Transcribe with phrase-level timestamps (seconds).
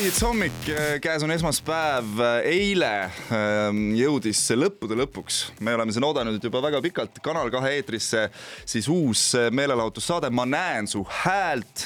[0.00, 0.60] maihits hommik,
[1.04, 2.92] käes on esmaspäev, eile
[3.36, 8.22] ähm, jõudis lõppude lõpuks, me oleme siin oodanud juba väga pikalt Kanal kahe eetrisse
[8.64, 10.30] siis uus meelelahutussaade.
[10.32, 11.84] Ma näen su häält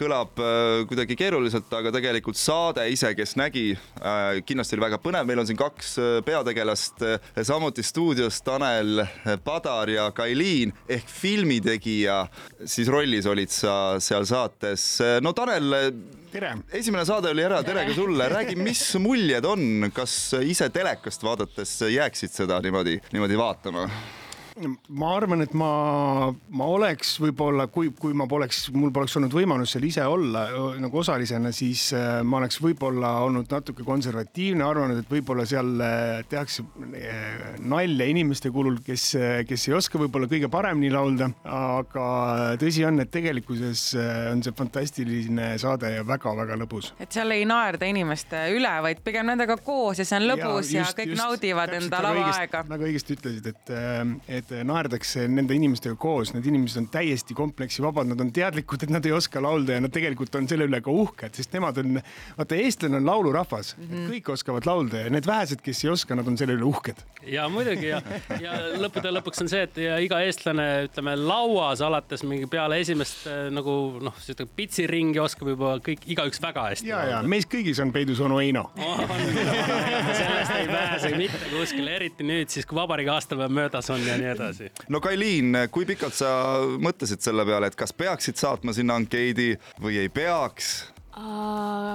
[0.00, 5.26] kõlab äh, kuidagi keeruliselt, aga tegelikult saade ise, kes nägi, äh, kindlasti oli väga põnev,
[5.28, 7.04] meil on siin kaks äh, peategelast,
[7.46, 9.04] samuti stuudios Tanel
[9.44, 12.22] Padar ja Kailiin ehk filmitegija,
[12.64, 14.86] siis rollis olid sa seal saates.
[15.22, 15.76] no Tanel,
[16.32, 16.54] tere!
[16.76, 21.76] esimene saade oli ära, tere ka sulle, räägi, mis muljed on, kas ise telekast vaadates
[21.90, 23.88] jääksid seda niimoodi, niimoodi vaatama?
[24.68, 25.70] Ma arvan, et ma,
[26.56, 30.44] ma oleks võib-olla, kui, kui ma poleks, mul poleks olnud võimalust seal ise olla
[30.80, 36.20] nagu osalisena, siis äh, ma oleks võib-olla olnud natuke konservatiivne, arvanud, et võib-olla seal äh,
[36.30, 36.64] tehakse
[36.96, 39.06] äh, nalja inimeste kulul, kes,
[39.48, 41.30] kes ei oska võib-olla kõige paremini laulda.
[41.44, 42.06] aga
[42.60, 43.84] tõsi on, et tegelikkuses
[44.32, 46.92] on see fantastiline saade ja väga-väga lõbus.
[47.00, 50.84] et seal ei naerda inimeste üle, vaid pigem nendega koos ja see on lõbus ja,
[50.84, 52.64] just, ja kõik just, naudivad enda lavaaega.
[52.74, 53.74] väga õigesti ütlesid, et,
[54.40, 58.92] et et naerdakse nende inimestega koos, need inimesed on täiesti kompleksivabad, nad on teadlikud, et
[58.92, 62.00] nad ei oska laulda ja nad tegelikult on selle üle ka uhked, sest nemad on,
[62.38, 64.08] vaata, eestlane on laulurahvas mm, -hmm.
[64.14, 67.04] kõik oskavad laulda ja need vähesed, kes ei oska, nad on selle üle uhked.
[67.26, 68.02] ja muidugi ja,
[68.40, 73.26] ja lõppude lõpuks on see, et ja iga eestlane, ütleme lauas alates mingi peale esimest
[73.30, 76.90] äh, nagu noh, seda pitsiringi oskab juba kõik, igaüks väga hästi.
[76.90, 79.04] ja, ja meis kõigis on peidus onu Heino oh,.
[80.20, 84.30] sellest ei pääse mitte kuskile, eriti nüüd siis, kui vabariigi aastapäev möödas on ja nii
[84.32, 84.39] edasi.
[84.88, 86.30] No Kailiin, kui pikalt sa
[86.80, 90.90] mõtlesid selle peale, et kas peaksid saatma sinna ankeedi või ei peaks?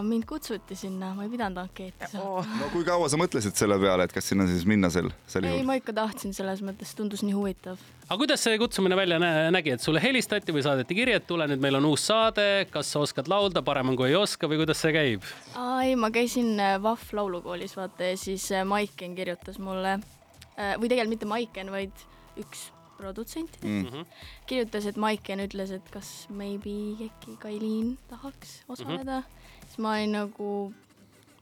[0.01, 2.49] mind kutsuti sinna, ma ei pidanud ankeeti saatma oh..
[2.59, 5.61] no kui kaua sa mõtlesid selle peale, et kas sinna siis minna sel, sel juhul?
[5.61, 7.79] ei, ma ikka tahtsin, selles mõttes tundus nii huvitav.
[8.05, 9.19] aga kuidas see kutsumine välja
[9.53, 12.91] nägi, et sulle helistati või saadeti kiri, et tule nüüd, meil on uus saade, kas
[12.91, 15.29] sa oskad laulda, parem on, kui ei oska või kuidas see käib?
[15.55, 20.91] ei, ma käisin äh, Vahv laulukoolis vaata ja siis äh, Maiken kirjutas mulle äh, või
[20.91, 22.05] tegelikult mitte Maiken, vaid
[22.37, 24.05] üks produtsentidest mm -hmm.
[24.47, 26.69] kirjutas, et Maiken ütles, et kas maybe
[27.05, 29.65] äkki Kailiin tahaks osaleda mm, -hmm.
[29.65, 30.73] siis ma olin nagu.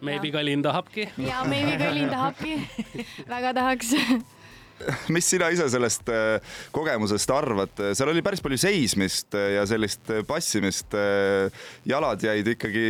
[0.02, 1.10] Maybe Kailiin tahabki.
[1.18, 2.68] ja maybe Kailiin tahabki
[3.30, 3.96] väga tahaks
[5.14, 10.10] mis sina ise sellest äh, kogemusest arvad, seal oli päris palju seismist äh, ja sellist
[10.12, 10.96] äh, passimist.
[11.88, 12.86] jalad jäid ikkagi,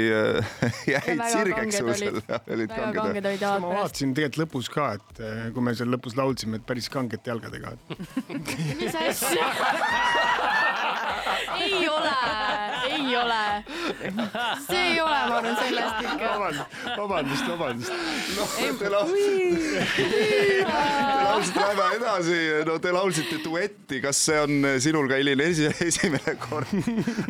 [0.94, 2.20] jäid sirgeks seal.
[2.28, 3.64] väga kanged olid jalad.
[3.64, 5.24] ma vaatasin tegelikult lõpus ka, et
[5.56, 7.76] kui me seal lõpus laulsime, et päris kangete jalgadega
[8.80, 9.52] mis asja
[11.60, 12.16] ei ole,
[12.90, 13.64] ei ole.
[14.68, 16.28] see ei ole, ma arvan, sellest ikka.
[16.98, 17.92] vabandust, vabandust.
[18.38, 18.50] noh,
[18.80, 18.90] te
[21.24, 25.70] laulsite väga lähme edasi, no te laulsite duetti, kas see on sinul ka Helin esi,
[25.88, 26.74] esimene kord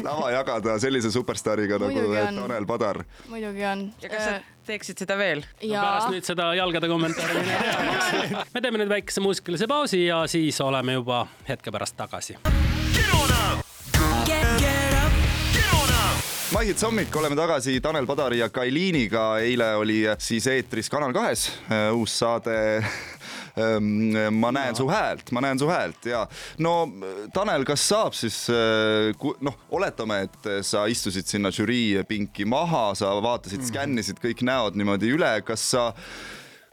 [0.03, 3.03] lava jagada sellise superstaariga nagu Tanel Padar?
[3.29, 3.87] muidugi on.
[4.01, 4.33] ja kas sa
[4.67, 5.43] teeksid seda veel?
[5.63, 8.45] No pärast nüüd seda jalgade kommentaari mine tea.
[8.55, 12.39] me teeme nüüd väikese muusikalise pausi ja siis oleme juba hetke pärast tagasi.
[16.53, 19.39] Maihits hommik, oleme tagasi Tanel Padari ja Kailiiniga.
[19.41, 22.57] eile oli siis eetris Kanal kahes äh, uus saade
[23.53, 26.23] Ehm, ma näen su häält, ma näen su häält ja
[26.65, 26.87] no
[27.35, 29.11] Tanel, kas saab siis eh,
[29.45, 33.75] noh, oletame, et sa istusid sinna žürii pinki maha, sa vaatasid mm, -hmm.
[33.75, 35.91] skännisid kõik näod niimoodi üle, kas sa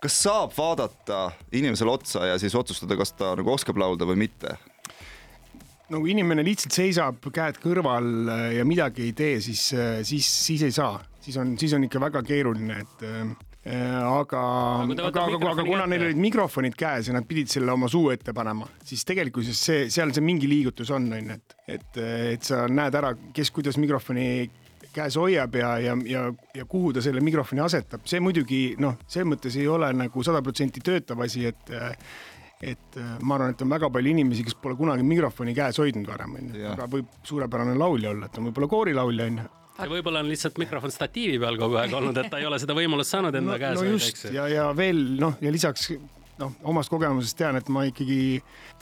[0.01, 4.57] kas saab vaadata inimesele otsa ja siis otsustada, kas ta nagu oskab laulda või mitte?
[5.91, 8.11] No kui inimene lihtsalt seisab käed kõrval
[8.57, 9.69] ja midagi ei tee, siis,
[10.07, 13.07] siis, siis ei saa, siis on, siis on ikka väga keeruline, et
[13.61, 14.41] Äh, aga,
[14.89, 18.07] aga, aga, aga, aga kuna neil olid mikrofonid käes ja nad pidid selle oma suu
[18.09, 21.99] ette panema, siis tegelikkuses see, seal see mingi liigutus on, on ju, et, et,
[22.39, 24.25] et sa näed ära, kes kuidas mikrofoni
[24.95, 26.23] käes hoiab ja, ja, ja,
[26.57, 30.41] ja kuhu ta selle mikrofoni asetab, see muidugi noh, selles mõttes ei ole nagu sada
[30.47, 31.77] protsenti töötav asi, et
[32.61, 36.37] et ma arvan, et on väga palju inimesi, kes pole kunagi mikrofoni käes hoidnud varem,
[36.43, 39.49] onju, aga võib suurepärane laulja olla, et on võib-olla koorilaulja, onju
[39.81, 42.77] ja võib-olla on lihtsalt mikrofon statiivi peal kogu aeg olnud, et ta ei ole seda
[42.77, 43.79] võimalust saanud enda no, käes.
[43.81, 45.89] no just ja, ja veel noh, ja lisaks
[46.41, 48.41] noh, omast kogemusest tean, et ma ikkagi,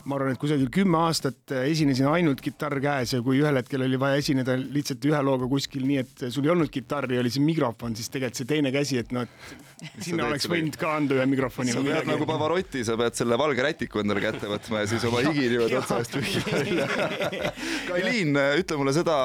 [0.09, 3.99] ma arvan, et kusagil kümme aastat esinesin ainult kitarr käes ja kui ühel hetkel oli
[3.99, 7.97] vaja esineda lihtsalt ühe looga kuskil nii, et sul ei olnud kitarri, oli see mikrofon,
[7.99, 11.75] siis tegelikult see teine käsi, et noh, et sinna oleks võinud ka anda ühe mikrofoni.
[11.75, 15.23] sa pead nagu Pavarotti, sa pead selle valge rätiku endale kätte võtma ja siis oma
[15.27, 16.87] higi niimoodi otsa eest pühkima välja.
[17.89, 19.19] Kailiin, ütle mulle seda,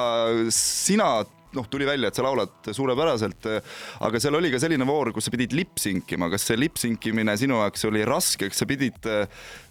[0.55, 1.09] sina
[1.57, 3.49] noh, tuli välja, et sa laulad suurepäraselt,
[4.05, 7.87] aga seal oli ka selline voor, kus sa pidid lipsinkima, kas see lipsinkimine sinu jaoks
[7.89, 9.11] oli raske, kas sa pidid,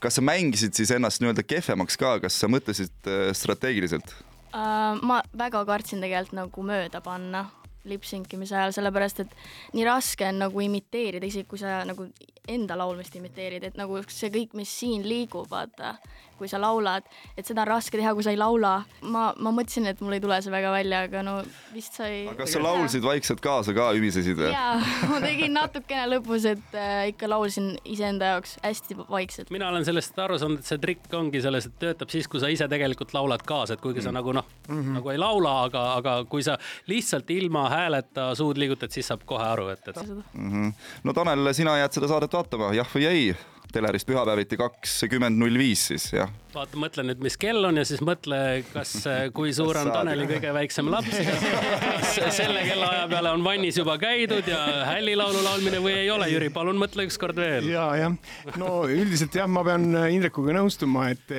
[0.02, 4.14] kas sa mängisid siis ennast nii-öelda kehvemaks ka, kas sa mõtlesid äh, strateegiliselt
[4.54, 4.94] uh,?
[5.02, 7.46] ma väga kartsin tegelikult nagu mööda panna
[7.88, 9.34] lipsinkimise ajal, sellepärast et
[9.76, 12.08] nii raske on nagu imiteerida, isegi kui sa nagu
[12.48, 15.94] enda laulmist imiteerid, et nagu see kõik, mis siin liigub, vaata,
[16.38, 17.06] kui sa laulad,
[17.38, 18.74] et seda on raske teha, kui sa ei laula.
[19.06, 21.34] ma, ma mõtlesin, et mul ei tule see väga välja, aga no
[21.74, 22.24] vist sai.
[22.26, 24.50] aga kas sa laulsid vaikselt kaasa ka, ümisesid või?
[24.50, 24.74] jaa,
[25.12, 29.52] ma tegin natukene lõpus, et äh, ikka laulsin iseenda jaoks hästi vaikselt.
[29.54, 32.50] mina olen sellest aru saanud, et see trikk ongi selles, et töötab siis, kui sa
[32.52, 34.08] ise tegelikult laulad kaasa, et kuigi mm.
[34.08, 34.98] sa nagu noh mm, -hmm.
[34.98, 36.58] nagu ei laula, aga, aga kui sa
[36.90, 40.22] lihtsalt ilma hääleta suud liigutad, siis saab kohe aru, et, et mm.
[40.34, 40.72] -hmm.
[41.04, 43.34] no Tanel, sina jääd seda saadet vaatama, jah või ei?
[43.74, 48.00] Telerist pühapäeviti kakskümmend null viis siis, jah vaata, mõtle nüüd, mis kell on ja siis
[48.04, 48.38] mõtle,
[48.72, 48.92] kas,
[49.34, 51.14] kui suur on Taneli kõige väiksem laps,
[52.18, 56.50] kas selle kellaaja peale on vannis juba käidud ja hällilaulu laulmine või ei ole, Jüri,
[56.54, 57.68] palun mõtle ükskord veel.
[57.72, 58.14] ja, jah,
[58.60, 61.34] no üldiselt jah, ma pean Indrekuga nõustuma, et,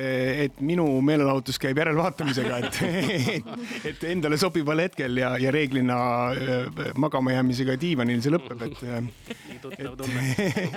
[0.46, 2.80] et minu meelelahutus käib järelvaatamisega, et,
[3.38, 5.98] et, et endale sobival hetkel ja, ja reeglina
[6.32, 8.84] äh, magama jäämisega diivanil see lõpeb, et.
[8.84, 10.36] nii tuttav tunne.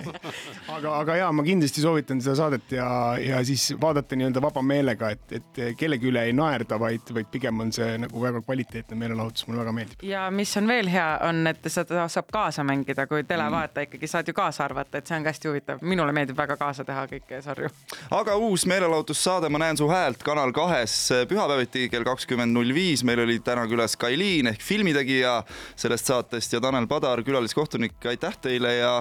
[0.77, 2.87] aga, aga ja ma kindlasti soovitan seda saadet ja,
[3.21, 7.29] ja siis vaadata nii nii-öelda vaba meelega, et, et kellegi üle ei naerda, vaid, vaid
[7.31, 10.03] pigem on see nagu väga kvaliteetne meelelahutus, mulle väga meeldib.
[10.05, 13.89] ja mis on veel hea, on, et seda saab kaasa mängida, kui televaataja mm.
[13.89, 15.81] ikkagi saad ju kaasa arvata, et see on ka hästi huvitav.
[15.81, 17.71] minule meeldib väga kaasa teha kõiki sarju.
[18.19, 20.93] aga uus meelelahutussaade Ma näen su häält Kanal kahes
[21.29, 23.03] pühapäeviti kell kakskümmend null viis.
[23.03, 25.39] meil oli täna külas Kailiin ehk filmitegija
[25.75, 27.97] sellest saatest ja Tanel Padar, külaliskohtunik.
[28.05, 28.93] aitäh teile ja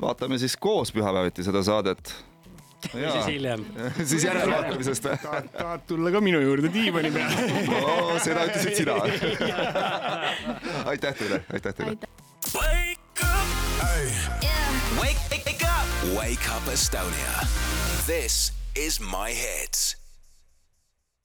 [0.00, 1.77] vaatame siis koos pühapäeviti seda saadet
[2.94, 3.64] või siis hiljem
[4.10, 5.18] siis järelvaatamisest või?
[5.22, 8.18] tahad, tahad tulla ka minu juurde diivani peale no,?
[8.24, 8.98] seda ütlesid sina
[10.86, 11.96] aitäh teile, aitäh teile.
[12.54, 15.00] Wake up, yeah.
[15.00, 17.46] wake, wake up, wake up Estonia.
[18.06, 20.07] This is my hits.